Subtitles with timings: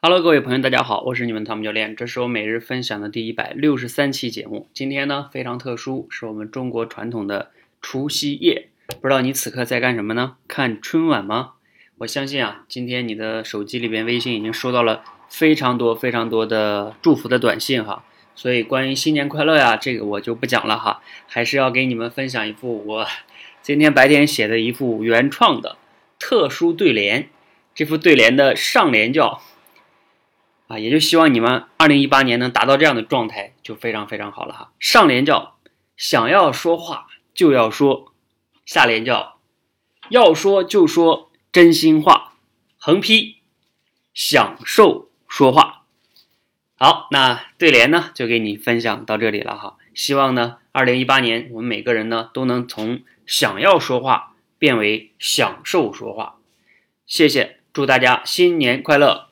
[0.00, 4.68] Hello，各位朋友，大家好，我是你们汤姆教练，这是我每日分享的第一百六十三期节目。
[4.72, 7.50] 今天呢非常特殊，是我们中国传统的
[7.82, 8.68] 除夕夜。
[9.00, 10.36] 不知道你此刻在干什么呢？
[10.46, 11.54] 看春晚吗？
[11.96, 18.04] 我相信啊，今天你的手机里边微信已经收到了非常多非常多的祝福的短信哈。
[18.36, 23.04] 所以关于新年快乐呀，这个我就不讲了哈，还是要给你们分享一幅我
[23.60, 25.76] 今天白天写的一幅原创的
[26.20, 27.28] 特殊对联。
[27.74, 29.42] 这幅对联的上联叫。
[30.68, 34.72] 啊，也就希望你们二零一八年能达到这样的状态，就非常非常好了哈。
[34.78, 35.56] 上联叫
[35.96, 38.12] 想要说话就要说，
[38.66, 39.38] 下联叫
[40.10, 42.34] 要说就说真心话，
[42.76, 43.38] 横批
[44.12, 45.84] 享受说话。
[46.76, 49.76] 好，那对联呢就给你分享到这里了哈。
[49.94, 56.36] 希望呢二零一八年我们每个人呢都能从想要说话变为享受说话。
[57.06, 59.27] 谢谢，祝大家新年快乐。